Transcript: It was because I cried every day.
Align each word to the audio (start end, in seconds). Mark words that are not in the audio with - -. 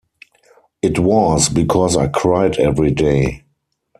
It 0.81 0.97
was 0.97 1.47
because 1.47 1.95
I 1.95 2.07
cried 2.07 2.57
every 2.57 2.89
day. 2.89 3.43